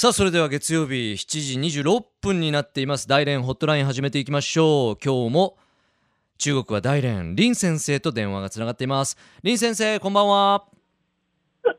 [0.00, 3.08] さあそれでは月曜日7時26分になっています。
[3.08, 4.96] 大連ホットライン始めていきましょう。
[5.04, 5.56] 今日も
[6.36, 9.18] 中国は大連林先生と電話がつながっています。
[9.42, 10.66] 林先生こんばんは。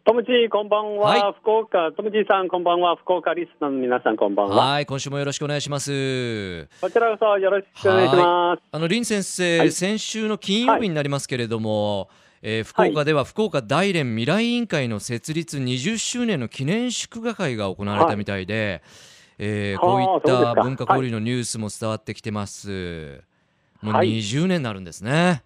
[0.03, 1.35] ともちこんばんは、はい。
[1.39, 2.97] 福岡ともちさんこんばんは。
[2.97, 4.71] 福岡リスナーの皆さんこんばんは。
[4.71, 6.67] はい今週もよろしくお願いします。
[6.81, 8.61] こちらこそよろしくお願いします。
[8.69, 9.71] あの林先生、はい。
[9.71, 12.09] 先週の金曜日になりますけれども、
[12.41, 18.81] えー福岡では福岡大連未来委員会の設立20周年の記念祝賀会が行われたみたいで、
[19.37, 23.21] えーはあこういった文化交流のニュースも伝わってきてます。
[23.81, 25.43] もうはい20年になるんですね。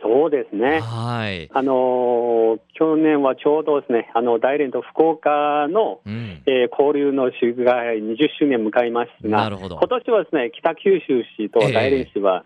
[0.00, 1.50] そうですねはい。
[1.52, 6.42] あのー去年はちょうどですねあの大連と福岡の、うん。
[6.46, 12.44] えー交流の祝賀会20周年迎えますがなるほど今年はですね北九州市と大連市は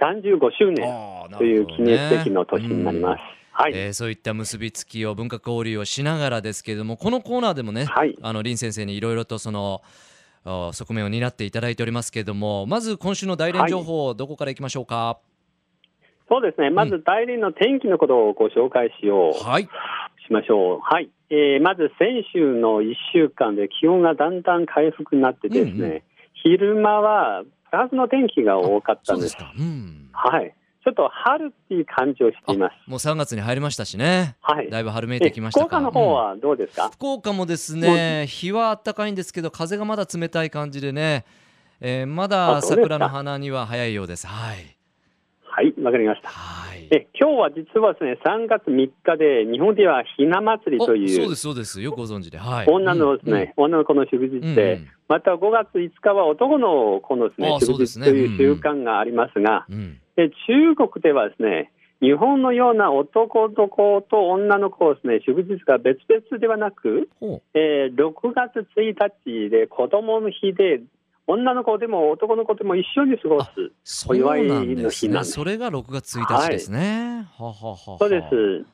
[0.00, 0.86] 35周年
[1.36, 3.20] という記念すべきの年になります、
[3.52, 8.16] はい、えーそういった結びつきを文化交流をしながらですけれどもこのコーナーでもね、はい。
[8.22, 9.82] あの林先生にいろいろとその
[10.44, 15.18] あ側面を担っていただいておりますけれどもまず今週の大連情報、どこからいきましょうか？
[16.30, 16.70] そうですね。
[16.70, 19.64] まず大連の天気のことをご紹介しよう、はい。
[19.64, 19.68] し
[20.30, 20.78] ましょう。
[20.80, 21.10] はい。
[21.30, 26.02] えーまず先週の1週間で気温がだんだん回復になってですね、うんうん。
[26.34, 29.34] 昼間はプラスの天気が多かったんです。
[29.34, 29.52] ですか。
[29.58, 30.08] うん。
[30.12, 30.54] はい。
[30.84, 32.90] ちょっと春っていう感じをしています。
[32.90, 34.36] もう3月に入りましたしね。
[34.40, 34.70] はい。
[34.70, 41.26] だいぶ春めいてきました福岡の方はどうですか、福岡もですね日は暖かいんですけど風がまだ冷たい感じでね、
[41.80, 44.26] えーまだ桜の花には早いようです。
[44.26, 44.77] はい
[45.58, 46.28] はい、わかりました。
[46.28, 46.86] はい。
[46.92, 51.82] え今日は実はですね、3月3日で日本ではひな祭りおというそうですそうです。
[51.82, 52.38] よくご存知で。
[52.38, 52.66] はい。
[52.68, 54.88] 女のですね、女の子の祝日うんで、うん。
[55.08, 59.98] また5月5日は男の子のですね祝日という習慣がありますが、うん。
[60.16, 70.82] 中国ではですね、日本のような男の子と女の子ですね、祝日が別々ではなく、ほえー6月1日で子供の日で、
[71.30, 73.50] 女の子でも男の子でも一緒に過ごす。
[74.08, 75.32] お祝いの日なんねです。
[75.32, 78.66] それが6月1日ですね、ははははそうです。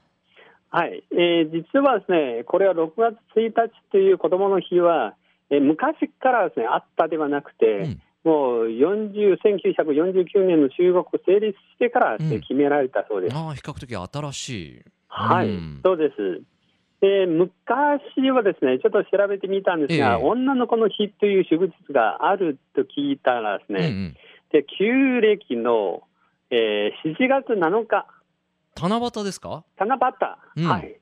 [0.71, 5.15] はい、えー実はですね、これは6月1日という子供の日は、
[5.51, 8.01] えー昔からですね、あったではなくて、うん。
[8.25, 12.41] もう40 1949年の中国成立してからね、うん。
[12.41, 13.37] 決められたそうです。
[13.37, 14.85] ああ比較的新しい。
[15.09, 15.81] はい、うん。
[15.85, 16.54] そうです。
[17.05, 20.25] で昔はですね、ちょっと調べてみたんですが、ええ。
[20.25, 24.17] 女の子の日という祝日があると聞いたらですね、うんうん。
[24.51, 26.03] で旧暦の、
[26.51, 28.07] えー7月7日、
[28.81, 29.65] 七夕ですか？
[29.77, 29.97] 七
[30.57, 30.71] 夕、うん。
[30.71, 30.99] はい。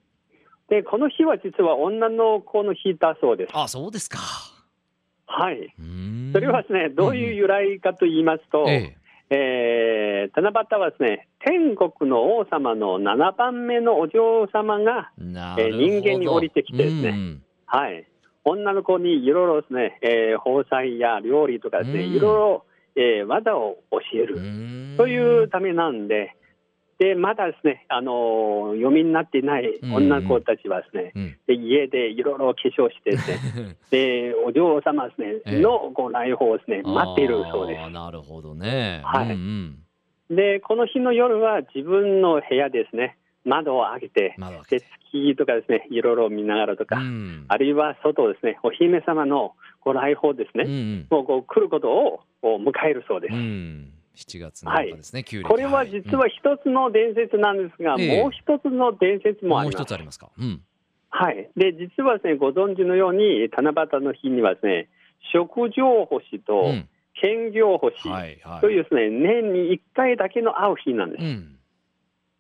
[0.68, 3.50] で、この日は実は女の子の日だそうです。
[3.54, 4.18] あそうですか。
[5.26, 5.72] はい。
[6.32, 17.08] それはですね、どういう由来かと言いますと、ええー七夕はですね、天国の王様の7番目のお嬢様が、えー人間に降りてきてですね。
[17.10, 17.42] うん。
[17.66, 18.06] はい、
[18.44, 22.14] 女の子にいろいろですね、えー、包菜や料理とかですね、うん。
[22.14, 22.64] いろいろ、
[22.96, 26.36] えー技を教えうるというためなんで、
[27.02, 31.36] でまだですね、あのー読みになっていない女の子たちはですね、うん。
[31.48, 35.60] で家でいろいろ化粧してですね、 でお嬢様ですね、ええ。
[35.60, 39.00] のご来訪をですね、待っているそうであーなるほどね。
[39.02, 39.26] はい。
[39.26, 39.78] うんうん。
[40.28, 40.36] す。
[40.36, 44.86] で、この日の夜は自分の部屋ですね、窓を開けて、開けて。
[45.10, 47.46] 月とかですね、いろいろ見ながらとか、うん。
[47.48, 51.06] あるいは外ですね、お姫様のご来訪ですね、うんうん。
[51.10, 53.34] もうこう来ることを迎えるそうです。
[53.34, 55.48] うん7月7日ですね旧暦。
[55.48, 58.22] これは実は一つの伝説なんですが、ええ。
[58.22, 59.76] もう一つの伝説うんもあります。
[59.76, 60.30] もう一つありますか？
[60.38, 60.60] うん。
[61.10, 61.50] はい。
[61.56, 64.88] で、実はですね、ご存知のように、七夕の日にはですね、
[65.32, 66.88] 食上星とうん。
[67.14, 68.60] 兼業星はいはい。
[68.62, 71.22] というですね、年に1回だけの会う日なんです。
[71.22, 71.58] うん。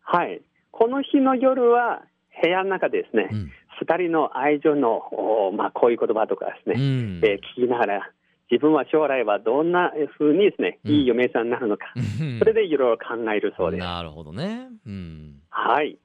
[0.00, 0.40] はい。
[0.70, 2.02] この日の夜は、
[2.42, 3.52] 部屋の中でですねう、ん。
[3.80, 7.20] 二、人の愛情の、おまあ、こういう言葉とかですね、うん。
[7.22, 8.10] えー聞きながら、
[8.52, 10.92] 自分は将来はどんなふうにですね、うん。
[10.92, 12.38] いい嫁さんになるのか、うん。
[12.38, 13.80] それでいろいろ考えるそうです。
[13.80, 14.68] なるほどね。
[14.86, 15.40] うん。
[15.48, 15.96] はい。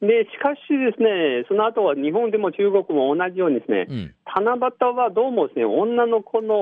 [0.00, 4.14] で、しかしですね、その後は日本でも中国も同じようにですね、うん。
[4.24, 6.56] 七夕はどうもですね、女の子の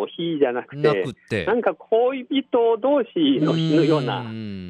[0.00, 1.44] お日じゃなくなて、くって。
[1.44, 4.22] なんか恋人同士の日のような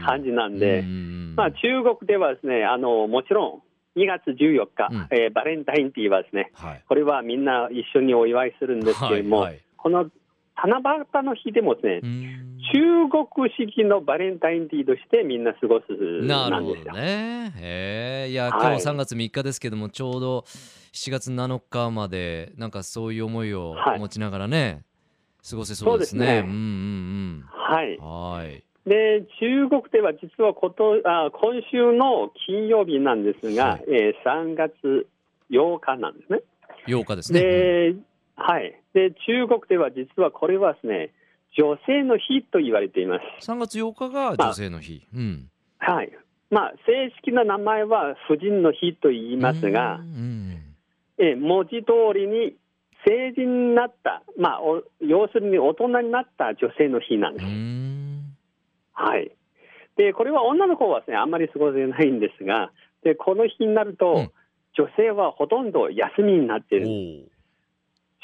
[0.04, 3.62] 感じなんで、うんまあ、中国ではですね、あの、もちろ
[3.96, 5.06] ん2月14日、うん。
[5.10, 6.82] えーバレンタインデーはですね、はい。
[6.88, 10.10] これはみんな一緒にお祝いするんですけれども、はいはいこの
[10.56, 10.78] 七
[11.14, 12.42] 夕の日でもですね、うん
[12.74, 15.84] 中国式のバレンタインデーとしてみんな過ごす
[16.26, 16.92] なるほなんですよ。
[16.92, 17.54] どね。
[17.56, 20.40] へえいや、はい今日3月3日ですけども、ちょうど
[20.92, 24.82] 7月7日まで、なんかそういう思いをはい持ちながらね、
[25.48, 26.26] 過ごせそうですね。
[26.26, 28.04] そうですねうんうんはいうん。。
[28.04, 28.64] はい。
[28.84, 35.06] で、中国では実はことあ今週の金曜日なんですが、はいえー3月
[35.50, 36.40] 8日なんですね。
[36.88, 37.40] 8日ですね。
[37.40, 37.94] で、
[38.36, 38.80] はい。
[38.94, 41.10] で、中国では実はこれはですね、
[41.58, 43.50] 女性の日と言われています。
[43.50, 45.06] 3月8日が女性の日。
[45.14, 45.50] うん。
[45.78, 46.12] はい。
[46.50, 50.62] まあ、正式な名前は婦人の日と言いますがう、ん
[51.18, 52.54] え文字通りに
[53.04, 57.46] 成人になった、まあ、お要するに大人になった女性の日なんうです。
[57.46, 58.36] ん。
[58.92, 59.32] はい。
[59.96, 62.70] で、これは女の子はですね、あんまり過ごせないんですが、
[63.02, 64.30] で、この日になると、うん
[64.78, 67.30] 女性はほとんど休みになっている。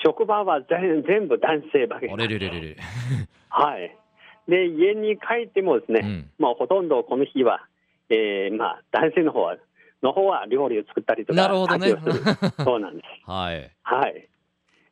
[0.04, 2.08] お職場は全全部男性ばかり。
[3.48, 3.96] はい。
[4.48, 7.66] で、家に帰ってもですね、うんまあ、ほとんどこの日は、
[8.08, 9.56] えー、まあ、男性の方は、
[10.02, 11.94] の方は料理を作ったりとか、なるほどね
[12.64, 13.30] そうなんです。
[13.30, 13.70] はい。
[13.82, 14.28] はい。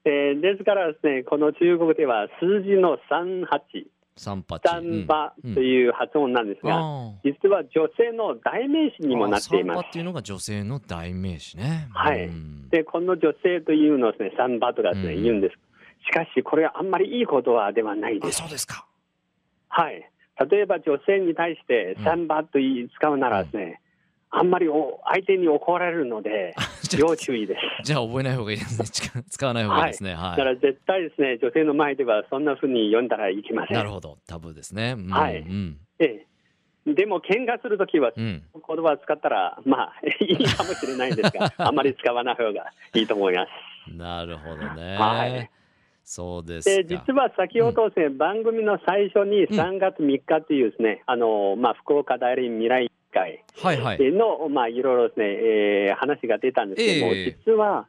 [0.05, 3.87] えー、ですからですね、この中国では数字の38、
[4.17, 4.61] 三八。
[4.63, 9.93] サンバという発音なんですが、あ実は女性の代名詞ーにもなっていますあサンバっ。
[9.93, 11.89] ていうのが女性の代名詞ね。
[11.93, 15.57] はいうんで、この女性というのをですね、サンバとかですね、うん言うんです。
[16.07, 18.47] しかし、これはあんまりいい言葉ではないであ、すそ。
[18.47, 18.87] うですか。
[19.69, 20.09] はい。
[20.51, 23.81] 例えば女性に対してうんサンバと言い使うならですね、
[24.31, 26.55] あんまりお相手に怒られるので、
[26.99, 27.61] 要注意です。
[27.85, 28.87] じゃあ覚えない方がいいですね。
[28.89, 30.15] 使 使わない方がいいですね。
[30.15, 30.31] はい。
[30.31, 33.77] だから絶対ですね、女性の前ではそんなふうに読んだらいけません。
[33.77, 34.17] なるほど。
[34.29, 34.95] タブーですね。
[34.97, 35.79] うんはいうん。
[35.99, 36.27] ええ、
[36.87, 38.43] でも、喧嘩するときは、うん。
[38.55, 39.95] 言葉を使ったら、まあ、
[40.25, 43.97] いいかもしれないんですが、 あんまり使わない方がいいと思います。
[43.97, 44.97] なるほどね。
[44.97, 45.51] はい
[46.03, 47.05] そうですでか。
[47.07, 54.13] 実は先ほどですね、番組の最初に3月3日というですね、あのまあ、福岡大連未来会はいはい。
[54.13, 57.87] の、まあ、いろいろですね、えー話が出たんですけども、ええ実は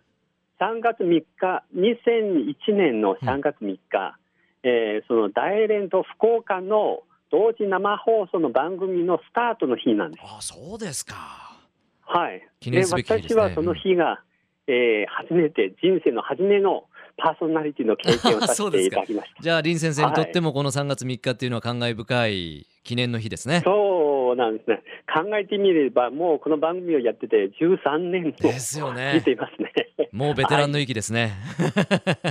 [0.59, 4.17] 3月3日、2001年の3月3日、
[4.61, 7.01] えーその大連と福岡の
[7.31, 10.24] 同時生放送の番組のスタートの日なんです。
[10.25, 11.16] あ、そうですか。
[12.01, 12.48] はい。
[12.60, 14.22] 記念すべき日ですね私はその日が、
[14.68, 16.86] えー初めて、人生の初めの
[17.18, 19.42] パーソナリティの経験をさせていただきました。
[19.42, 23.62] じゃあ林先生にとってもこの3月3日っていうのは感慨深い記念の日ですね。
[23.63, 24.81] そうなんですね。
[25.13, 29.72] 考えてみれば、もうこの番組をやってて13年もですよね見ていますね。
[30.12, 31.33] もうベテランの域ですね。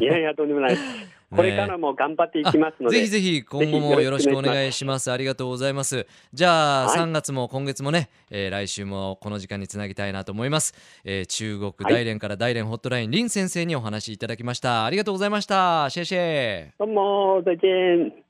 [0.00, 1.19] いやいや、とんでもないです。
[1.34, 5.12] これからも頑張っていきますので、ぜひぜひ今後もよろしくお願いします。
[5.12, 6.06] ありがとうございます。
[6.32, 10.74] じゃあ、はい3月も今月もね、えー来週もこの時間につなぎたいなと思います。
[11.04, 14.84] えー中国大連から大連ホットライン林先生にお話しいただきました。
[14.84, 15.88] ありがとうございました。
[15.90, 16.70] シェシェ。
[16.78, 18.29] どうも、再見。